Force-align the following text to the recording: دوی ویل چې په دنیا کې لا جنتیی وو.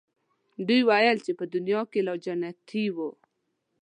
دوی 0.67 0.81
ویل 0.89 1.17
چې 1.25 1.31
په 1.39 1.45
دنیا 1.53 1.81
کې 1.91 1.99
لا 2.07 2.13
جنتیی 2.25 2.87
وو. 2.95 3.09